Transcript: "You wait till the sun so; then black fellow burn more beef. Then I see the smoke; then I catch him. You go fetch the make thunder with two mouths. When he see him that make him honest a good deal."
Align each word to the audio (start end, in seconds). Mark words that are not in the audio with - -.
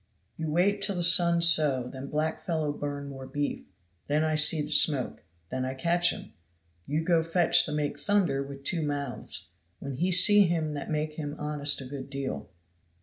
"You 0.35 0.49
wait 0.49 0.81
till 0.81 0.95
the 0.95 1.03
sun 1.03 1.43
so; 1.43 1.87
then 1.93 2.07
black 2.07 2.39
fellow 2.43 2.71
burn 2.73 3.07
more 3.07 3.27
beef. 3.27 3.63
Then 4.07 4.23
I 4.23 4.33
see 4.33 4.59
the 4.63 4.71
smoke; 4.71 5.21
then 5.51 5.63
I 5.63 5.75
catch 5.75 6.09
him. 6.11 6.33
You 6.87 7.03
go 7.03 7.21
fetch 7.21 7.67
the 7.67 7.71
make 7.71 7.99
thunder 7.99 8.41
with 8.41 8.63
two 8.63 8.81
mouths. 8.81 9.49
When 9.77 9.97
he 9.97 10.11
see 10.11 10.47
him 10.47 10.73
that 10.73 10.89
make 10.89 11.17
him 11.17 11.35
honest 11.37 11.81
a 11.81 11.85
good 11.85 12.09
deal." 12.09 12.49